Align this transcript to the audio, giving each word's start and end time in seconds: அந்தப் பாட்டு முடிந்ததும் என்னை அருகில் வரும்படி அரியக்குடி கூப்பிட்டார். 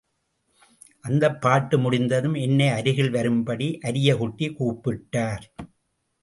அந்தப் 1.05 1.41
பாட்டு 1.41 1.79
முடிந்ததும் 1.79 2.33
என்னை 2.33 2.67
அருகில் 2.69 3.09
வரும்படி 3.09 3.79
அரியக்குடி 3.83 4.49
கூப்பிட்டார். 4.55 5.45